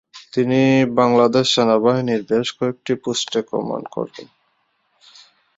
তিনি 0.33 0.59
বাংলাদেশ 0.99 1.45
সেনাবাহিনীর 1.55 2.21
বেশ 2.29 2.47
কয়েকটি 2.57 2.93
পোস্টে 3.03 3.39
কমান্ড 3.49 3.85
করেন। 3.89 4.27